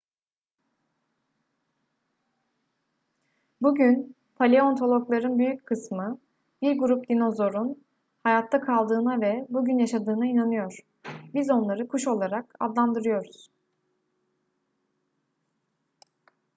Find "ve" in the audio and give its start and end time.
9.21-9.45